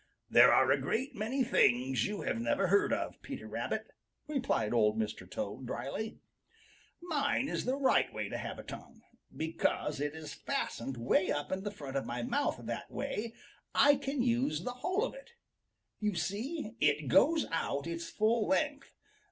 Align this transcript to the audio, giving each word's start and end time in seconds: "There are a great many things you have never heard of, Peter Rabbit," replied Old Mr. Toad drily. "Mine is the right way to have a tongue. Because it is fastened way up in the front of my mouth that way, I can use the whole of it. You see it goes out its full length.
"There 0.31 0.51
are 0.51 0.71
a 0.71 0.81
great 0.81 1.13
many 1.13 1.43
things 1.43 2.07
you 2.07 2.21
have 2.21 2.39
never 2.41 2.69
heard 2.69 2.91
of, 2.91 3.21
Peter 3.21 3.47
Rabbit," 3.47 3.85
replied 4.27 4.73
Old 4.73 4.97
Mr. 4.97 5.29
Toad 5.29 5.67
drily. 5.67 6.17
"Mine 7.03 7.47
is 7.47 7.65
the 7.65 7.75
right 7.75 8.11
way 8.11 8.27
to 8.27 8.39
have 8.39 8.57
a 8.57 8.63
tongue. 8.63 9.01
Because 9.31 9.99
it 10.01 10.15
is 10.15 10.33
fastened 10.33 10.97
way 10.97 11.29
up 11.31 11.51
in 11.51 11.61
the 11.61 11.69
front 11.69 11.97
of 11.97 12.07
my 12.07 12.23
mouth 12.23 12.59
that 12.63 12.89
way, 12.89 13.35
I 13.75 13.93
can 13.93 14.23
use 14.23 14.63
the 14.63 14.71
whole 14.81 15.03
of 15.05 15.13
it. 15.13 15.33
You 15.99 16.15
see 16.15 16.71
it 16.79 17.07
goes 17.07 17.45
out 17.51 17.85
its 17.85 18.09
full 18.09 18.47
length. 18.47 18.95